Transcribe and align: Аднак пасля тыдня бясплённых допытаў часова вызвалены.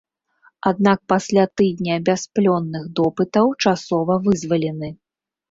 Аднак 0.69 1.03
пасля 1.11 1.43
тыдня 1.61 1.97
бясплённых 2.07 2.89
допытаў 3.01 3.53
часова 3.67 4.19
вызвалены. 4.27 4.93